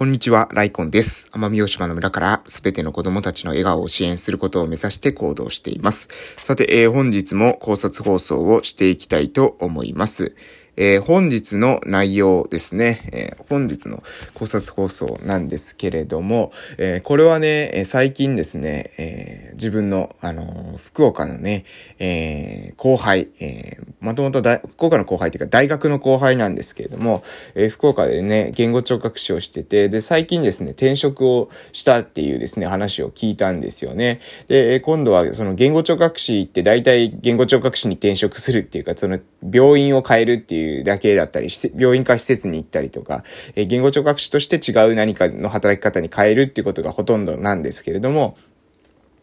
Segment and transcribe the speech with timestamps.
[0.00, 1.28] こんにちは、ライコンです。
[1.30, 6.08] 奄美大島の村からすべての子供たちの笑顔を支援することを目指して行動しています。
[6.42, 10.34] さて、えー、本日も考察放送をしていきたいと思います。
[10.82, 21.66] えー、本日の内容ですね、えー、本日の考察放送なんですけれども、えー、これはね、最近ですね、え自分の、あの福岡のね、
[21.98, 27.22] え後輩、えもともと福岡の後輩というか大学の後輩なんですけれども、
[27.54, 34.20] え福岡でね、言語聴覚士をしてて、で、最近ですね、転職をしたっていうですね、話を聞いたんですよね。
[34.48, 43.24] で、今度はその言語聴覚士って大体言語聴覚士に転職するっていうか、その病院を変えるっていうだけだったり、病院か施設に行ったりとか、
[43.56, 48.36] え言語聴覚士として違う何かの働き方に変えるっていうことがほとんどなんですけれども、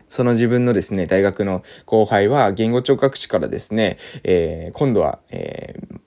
[0.10, 6.00] その自分のですね、大学の後輩は言語聴覚士からですね、えー、今度は、えー、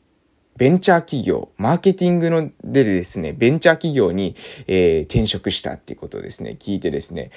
[0.60, 7.30] ベンチャー企業、マーケティングのでですね、ベンチャー企業に、えー、転職したっていうことをですね、聞いてですね、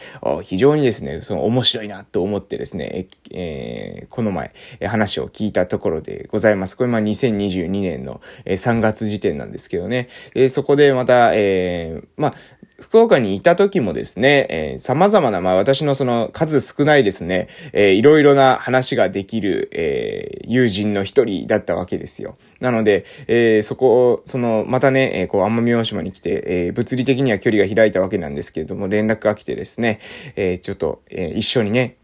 [0.43, 4.53] 非常にですね、その面白いなと思ってですね、えー、この前、
[4.85, 6.75] 話を聞いたところでございます。
[6.75, 12.33] これまあ2022年の3月時点なんですけどね、えー、そこでまた、えー、まあ、
[12.83, 22.37] 福岡にいた時もですね、えー、様々な、まあ私のその数少ないですね、えー、いろいろな話ができる、えー、友人の一人だったわけですよ。
[22.59, 30.01] なので、えー、そこを、その、またね、えー、こう、奄美大島に来て、えー、物理的には距離が開いたわけなんですけれども、連絡が来てですね、
[30.35, 31.95] えー、ちょっと、えー、一緒にね、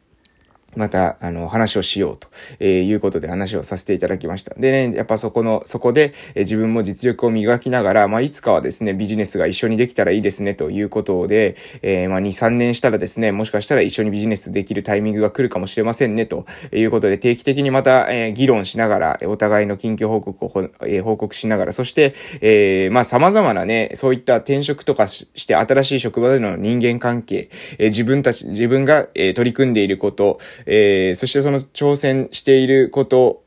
[0.75, 2.27] また、あの、話をしようと、
[2.59, 4.53] え、いうことで話をさせていただきました。
[4.55, 33.43] でね、やっぱそこの、そこで、え、自分も実力を磨きながら、まあ、いつかはですね、ビジネスが一緒にできたらいいですね、ということで、えー、まあ、2、3年したらですね、もしかしたら一緒にビジネスできるタイミングが来るかもしれませんね、ということで、定期的にまた、えー、議論しながら、お互いの近況報告を、えー、報告しながら、そして、えー、まあ、様々なね、そういった転職とかして新しい職場での人間関係、え、自分たち、自分が、え、取り組んでいること、えー、そしてその挑戦していること、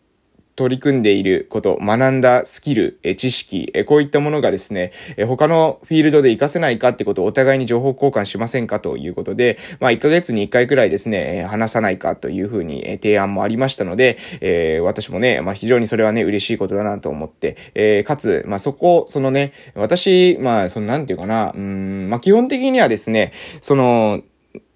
[0.55, 24.23] 取り組んでいること、学んだスキル、え知識、えこういったものがですね、え他のフィールドで活かせないかってことをお互いに情報交換しませんかということで、まあ1ヶ月に1回くらいですね、話さないかというふうに提案もありましたので、えー、私もね、まあ非常にそれはね、嬉しいことだなと思って、えー、かつ、まあそこ、そのね、私、まあそのなんていうかな、うん、まあ基本的にはですね、その、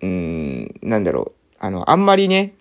[0.01, 2.55] うん、なんだろう、あの、あんまりね、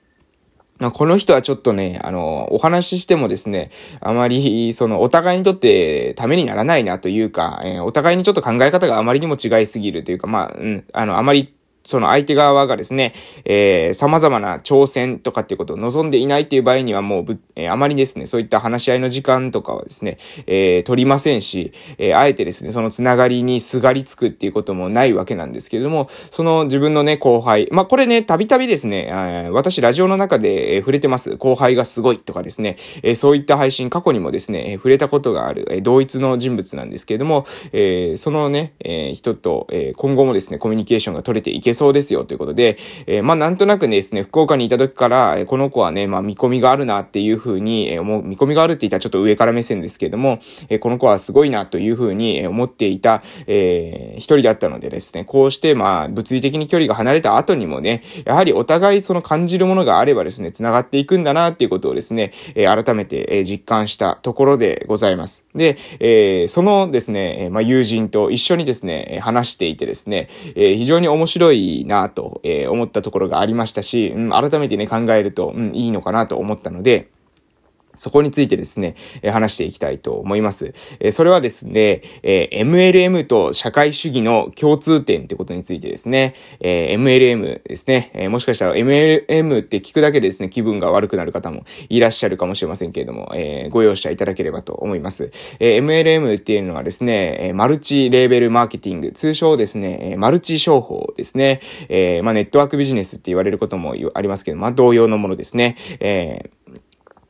[0.93, 11.54] この人はちょっとね、あの、お話ししてもですね、あまり、その、お互いにとってためにならないなというか、えー、お互いにちょっと考え方があまりにも違いすぎるというか、まあ、うん、あの、あまり
[11.85, 13.13] その相手側がですね、
[13.45, 31.37] えー、様々な挑戦とかっていうことを望んでいないっていう場合にはもうぶ、えー、あまりですね、そういった話し合いの時間とかはですね、えー、取りませんし、えー、あえてですね、そのつながりにすがりつくっていうこともないわけなんですけれども、その自分のね、後輩、まあ、これね、たびたびですね、えー、私ラジオの中で、えー、触れてます。
[31.37, 65.45] 後輩がすごいとかですね、えー、そういった配信過去にもですね、えー、触れたことがある、えー、同一の人物なんですけれども、えー、そのね、えー、人と、えー、今後もですね、コミュニケーションが取れていけそうですよということで、えー、まあなんとなくですね、福岡にいた時から、えこの子はね、まあ見込みがあるなっていうふうに、えー、思う、見込みがあるって言ったらちょっと上から目線ですけども、えー、この子はすごいなというふうに思っていた、えー、一人だったのでですね、こうしてまあ物理的に距離が離れた後にもね、やはりお互いその感じるものがあればですね、繋がっていくんだなっていうことをですね、えー、改めて、え、実感したところでございます。
[65.55, 77.09] で、えー、そのですね、まあ友人と一緒にですね、話していてですね、えー、非常に面白いいなと、えー、思ったところがありましたし、うん、改めてね、考えると、うん、いいのかなと思ったので、
[77.97, 78.95] そこについてですね、
[79.31, 80.73] 話していきたいと思います。
[81.11, 93.31] それはですね、MLM と社会主義の共通点ってことについてですね、MLM ですね、もしかしたら MLM って聞くだけでですね、気分が悪くなる方もいらっしゃるかもしれませんけれども、
[93.69, 95.31] ご容赦いただければと思います。
[95.59, 101.61] MLM っていうのはですね、マルチレーベルマーケティング、通称ですね、マルチ商法ですね、
[102.23, 106.64] まあ、ネットワークビジネスって言われることもありますけど、まあ、同様のものですね、えー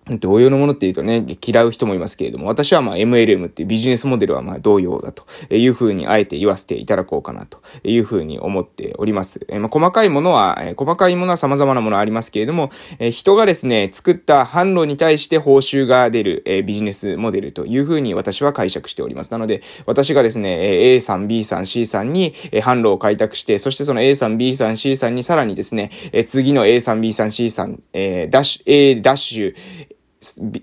[0.10, 9.46] 同様のものって言うとね、嫌う人もいますけれども、私はまあ MLM っていうビジネスモデルはまあ同様だというふうにあえて言わせていただこうかなというふうに思っております。
[9.50, 19.32] えまあ、細かいものは、え細かいものは様々なものありますけれども、え人がですね、作った販路に対して報酬が出る、えビジネスモデルというふうに私は解釈しております。
[19.32, 29.56] なので、私がですね、A さん、B さん、C さんに販路を開拓して、そしてその A さん、B さん、C さんにさらにですね、え次の A さん、B さん、C さん、えダッシュ、A ダッシュ、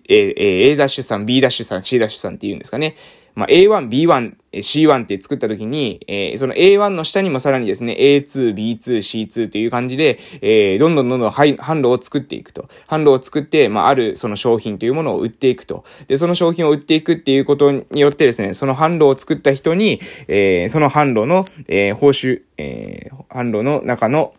[0.08, 0.34] A,
[0.72, 2.96] A ダッシュさん、B ダッシュさん、C ダッシュさんって言うんですかね。
[3.34, 12.68] まあ、A1、B1、C1 って作った時に、えー、その A1 の下にもさらにですね、A2、B2、C2 という感じで、えー、どんどんどんどん販路を作っていくと。
[12.88, 15.84] 販路を作って、まあ、あるその商品というものを売っていくと。
[16.08, 24.34] で、その商品を売っていくっていうことによってですね、その販路を作った人に、えー、その販路の、えー、報酬、えー、販路の中の、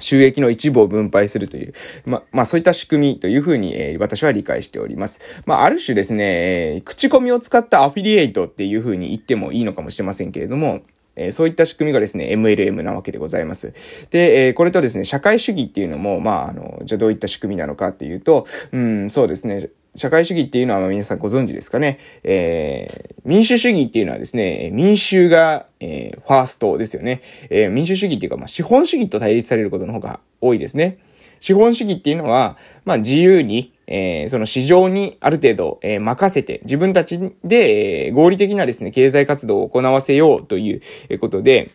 [0.00, 1.74] 収益の一部を分配するという、
[2.04, 5.20] ま、まあそういった仕組みというふうに、えー、私は理解しております。
[5.46, 10.80] まあある種ですね、えー、口コミを使ったアフィリエイトっていうふうに言ってもいいのかもしれませんけれども、
[11.16, 13.72] えそういった仕組みがですね、MLM なわけでございます。
[14.10, 21.98] で、えこれとですね、社会主義っていうのも、まあ、あの、じゃあどういった仕組みなのかっていうと、うん、そうですね、社会主義っていうのは皆さんご存知ですかね。
[22.22, 27.22] えー、民主主義っていうのはですね、民衆が、えー、ファーストですよね。
[27.50, 30.98] えー、民主主義っていうか、まあ、資本主義と対立されることの方が多いですね。
[31.40, 41.70] 資本主義っていうのは、まあ、自由に、えー、その市場にある程度、えー、任せて、自分たちで、えー、合理的なですね、経済活動を行わせようということで、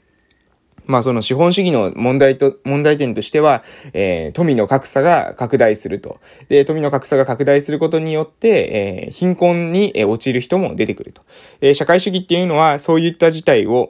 [0.87, 6.19] まあその資本主義の問題と、問題点としては、えー、富の格差が拡大すると。
[6.49, 11.21] で、富の格差が拡大することによって、えー、貧困に落ちる人も出てくると。
[11.61, 13.89] えー、社会主義っていうのは、そういった事態を、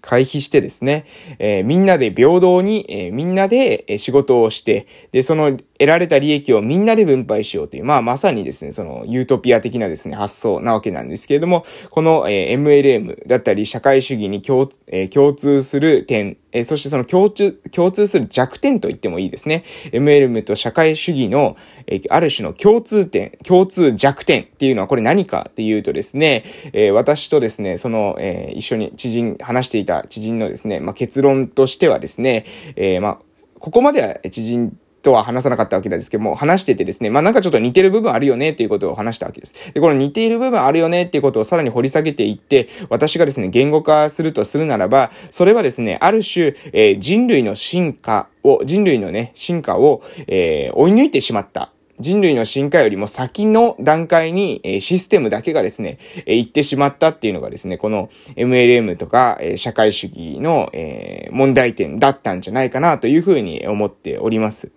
[0.00, 1.06] 回避してですね、
[1.38, 19.62] えー、みんなで平等に、えー、みんなで仕事をして、で、その得られた利益をみんなで分配しようという、まあまさにですね、そのユートピア的なですね、発想なわけなんですけれども、この、え、MLM だったり社会主義に共,、え、共通する点、え、そしてその共通、共通する弱点と言ってもいいですね。
[19.92, 33.18] MLM と社会主義の、え、ある種の共通点、共通弱点っていうのはこれ何かっていうとですね、え、私とですね、その、え、一緒に知人、話していた知人のですね、まあ結論としてはですね、え、まあ、
[33.60, 34.76] ここまでは知人
[35.08, 39.54] とは話さなかったわけですけども、話しててですね、まあなんかちょっと似てる部分あるよねっていうことを話したわけです。
[39.72, 51.72] で、この似ている部分あるよねっていうことをさらに掘り下げていって、私がですね、言語化するとするならば、それはですね、ある種、えー、人類の進化を、人類のね、進化を、えー、追い抜いてしまった。
[52.00, 64.70] 人類の進化よりも先の段階に、えシステムだけがですね、え行ってしまったっていうのがですね、この MLM とか、え社会主義の、え問題点だったんじゃないかなというふうに思っております。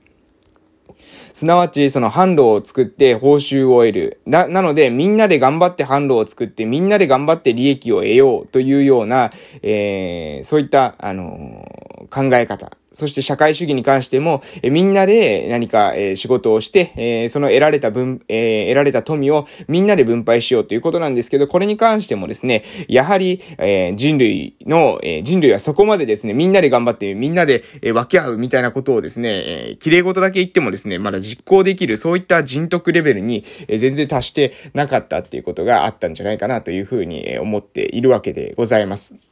[1.34, 4.22] すなわち、その販路を作って報酬を得る。
[4.26, 9.32] な、なので、みんなで頑張って販路を作って、みんなで頑張って利益を得ようというような、
[9.62, 12.72] えー、そういった、あのー、考え方。
[12.94, 29.30] そして社会主義に関しても、えみんなで何か、え仕事をして、えその得られた分、え得られた富をみんなで分配しようということなんですけど、これに関してもですね、やはり、え人類の、え人類はそこまでですね、みんなで頑張ってみんなで、え分け合うみたいなことをですね、
[29.72, 39.31] え綺麗事だけ言ってもですね、まだ実行できる、そういった人徳レベルに、え全然達してなかったっていうことがあったんじゃないかなというふうに思っているわけでございます。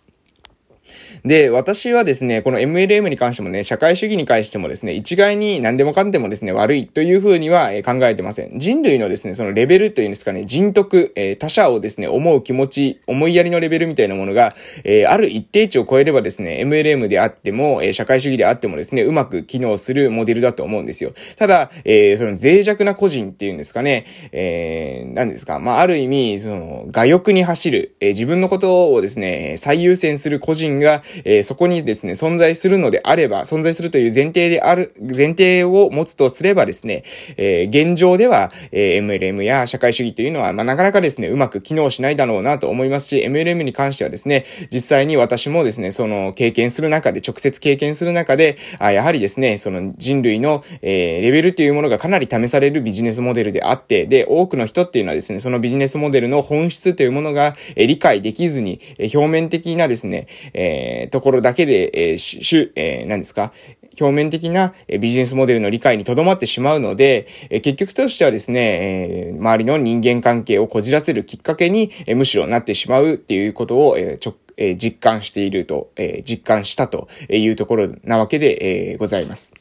[1.26, 8.60] で、私はですね、この MLM に関してもね、社会主義に関してもですね、一概に何でもかんでもですね、悪いというふうには考えてません。
[8.60, 21.14] 人類のですね、そのレベルというんですかね、人徳、えー、他者をですね、思う気持ち、思いやりのレベルみたいなものが、えー、ある一定値を超えればですね、MLM であっても、えー、社会主義であってもですね、うまく機能するモデルだと思うんですよ。
[21.38, 37.04] ただ、えー、その脆弱な個人っていうんですかね、えー、何ですか、まあ、ある意味、その、我欲に走る、えー、自分のことをですね、最優先する個人が、えー、そこにですね、存在するのであれば、存在するという前提である、前提を持つとすればですね、
[37.38, 60.69] えー、現状では、えー、MLM や社会主義というのは、まあ、なかなかですね、うまく機能しないだろうなと思いますし、MLM に関してはですね、実際に私もですね、その経験する中で、直接経験する中で、あやはりですね、その人類の、えー、レベルというものがかなり試されるビジネスモデルであって、で、多くの人っていうのはですね、そのビジネスモデルの本質というものが、えー、理解できずに、えー、表面的なですね、え、
[61.04, 63.52] えところだけで、えー、しえー、何ですか？
[64.00, 74.36] 表面的なビジネスモデルの理解にとどまってしまうので、結局としてはですね、周りの人間関係をこじらせるきっかけにむしろなってしまうっていうことをちょ
[74.78, 75.92] 実感していると、
[76.24, 79.54] 実感したというところなわけでございます。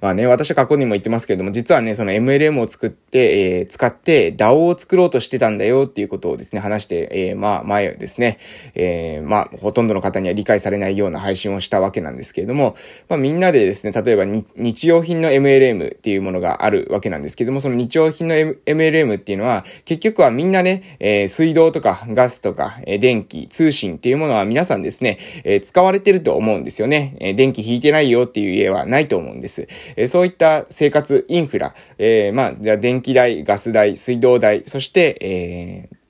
[0.00, 8.38] まあね、私は過去にも言ってますけれども、実はね、その MLM を作って、えー、使って DAO を作ろうとしてたんだよっていうことをですね、話して、えー、まあ前ですね、
[8.74, 12.76] えー、まあほとんどの方には理解されないような配信をしたわけなんですけれども、
[13.08, 27.16] まあみんなでですね、例えば日用品の MLM っていうものがあるわけなんですけれども、その日用品の MLM っていうのは、結局はみんなね、えー、水道とかガスとか、えー、電気、通信っていうものは皆さんですね、えー、使われてると思うんですよね。
[27.20, 29.68] えー、電気引いてないよっていう家はないと思うんです。
[29.96, 36.00] え、そういった生活インフラ、え、まあ、じゃあ電気代、ガス代、水道代、そして、えー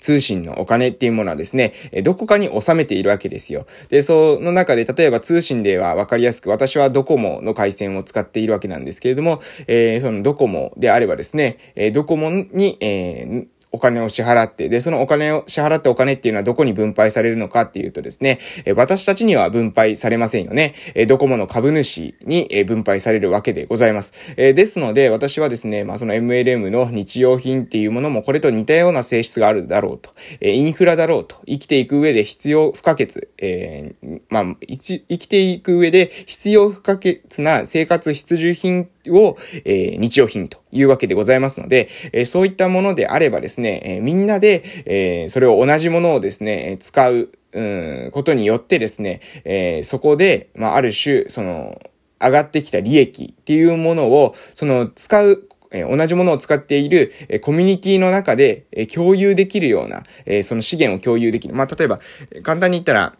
[0.00, 1.72] 通信のお金っていうものはですね、
[2.04, 3.66] どこかに収めているわけですよ。
[3.88, 11.58] で、その中で、例えば通信ではわかりやすく、私はドコモの回線を使っているわけなんですけれども、えー、そのドコモであればですね、
[11.92, 20.74] ドコモに、えー、お金を支払って、で、そのお金を支払ったお金っていうのはどこに分配されるのかっていうとですね、え私たちには分配されませんよね。
[20.94, 24.12] えドコモの株主に、え分配されるわけでございます。
[24.36, 30.10] えですので、私はですね、まあ、その MLM の日用品っていうものもこれと似たような性質があるだろうと。
[30.40, 31.36] えインフラだろうと。
[31.46, 33.28] 生きていく上で必要不可欠。
[33.38, 51.80] えー、まあ、生きていく上で必要不可欠な生活必需品を、え、日用品というわけでございますので、え、そういったものであればですね、え、みんなで、え、それを同じものをですね、使う、うん、ことによってですね、え、そこで、まあ、ある種、その、
[52.20, 61.54] 上がってきた利益っていうものを、その、使うえ同じものを使っている、えコミュニティの中で、え共有できるような、えその資源を共有できる。
[61.54, 62.00] まあ、例えば、
[62.42, 63.16] 簡単に言ったら、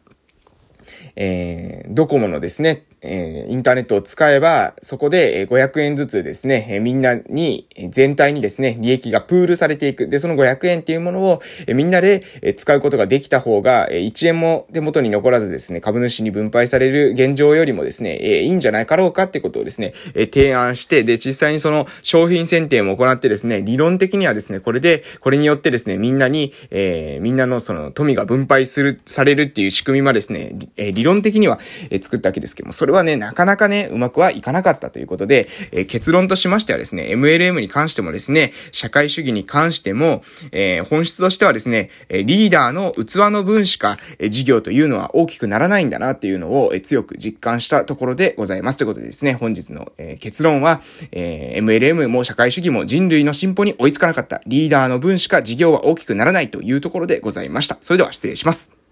[1.20, 10.08] えー、ドコモのですね、えー、インターネットを使えば、そこで500円ずつですね、えー、みんなに、全体にですね、利益がプールされていく。
[10.08, 31.58] で、その500円っていうものを、えー、みんなで、えー、使うことができた方が、えー、1円も手元に残らずですね、株主に分配される現状よりもですね、えー、いいんじゃないかろうかってことをですね、えー、提案して、で、実際にその商品選定も行ってですね、理論的にはですね、これで、これによってですね、みんなに、えー、みんなのその富が分配する、されるっていう仕組みはですね、えー、理論的には、
[31.90, 48.78] えー、作ったわけですけども、それはね、なかなかね、うまくはいかなかったということで、えー、結論としましてはですね、MLM に関してもですね、社会主義に関しても、えー、本質としてはですね、リーダーの器の分しか、え事業というのは大きくならないんだなっていうのを、え強く実感したところでございます。
[48.78, 57.78] ということでですね、本日の、え結論は、え MLM も社会主義も人類の進歩に追いつかなかったリーダーの分しか事業は大きくならないというところでございました。
[57.80, 58.77] それでは失礼します。